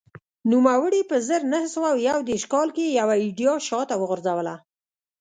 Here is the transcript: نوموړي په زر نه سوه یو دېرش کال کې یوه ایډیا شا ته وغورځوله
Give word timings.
نوموړي 0.51 1.01
په 1.09 1.17
زر 1.27 1.41
نه 1.53 1.59
سوه 1.73 1.89
یو 2.09 2.19
دېرش 2.29 2.43
کال 2.53 2.67
کې 2.75 2.85
یوه 2.99 3.15
ایډیا 3.23 3.53
شا 3.67 3.79
ته 3.89 3.95
وغورځوله 3.97 4.55